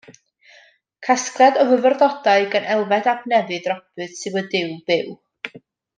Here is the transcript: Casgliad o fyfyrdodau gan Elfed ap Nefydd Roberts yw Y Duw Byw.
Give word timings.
Casgliad 1.07 1.59
o 1.63 1.65
fyfyrdodau 1.73 2.47
gan 2.55 2.65
Elfed 2.77 3.11
ap 3.15 3.29
Nefydd 3.35 3.69
Roberts 3.73 4.27
yw 4.31 4.41
Y 4.43 4.47
Duw 4.55 4.73
Byw. 4.89 5.15